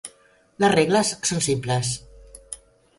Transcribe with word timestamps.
Les 0.63 0.73
regles 0.73 1.13
són 1.31 1.47
simples. 1.51 1.95